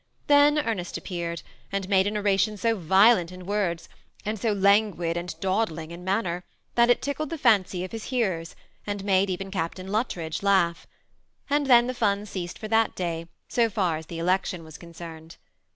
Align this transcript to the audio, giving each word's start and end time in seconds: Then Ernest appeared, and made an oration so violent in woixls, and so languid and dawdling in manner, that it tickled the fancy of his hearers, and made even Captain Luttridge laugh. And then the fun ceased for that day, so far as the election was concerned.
Then 0.25 0.57
Ernest 0.57 0.97
appeared, 0.97 1.43
and 1.71 1.87
made 1.87 2.07
an 2.07 2.17
oration 2.17 2.57
so 2.57 2.75
violent 2.75 3.31
in 3.31 3.45
woixls, 3.45 3.87
and 4.25 4.39
so 4.39 4.51
languid 4.51 5.15
and 5.15 5.39
dawdling 5.39 5.91
in 5.91 6.03
manner, 6.03 6.43
that 6.73 6.89
it 6.89 7.03
tickled 7.03 7.29
the 7.29 7.37
fancy 7.37 7.83
of 7.83 7.91
his 7.91 8.05
hearers, 8.05 8.55
and 8.87 9.03
made 9.03 9.29
even 9.29 9.51
Captain 9.51 9.87
Luttridge 9.89 10.41
laugh. 10.41 10.87
And 11.51 11.67
then 11.67 11.85
the 11.85 11.93
fun 11.93 12.25
ceased 12.25 12.57
for 12.57 12.67
that 12.69 12.95
day, 12.95 13.27
so 13.47 13.69
far 13.69 13.97
as 13.97 14.07
the 14.07 14.17
election 14.17 14.63
was 14.63 14.79
concerned. 14.79 15.37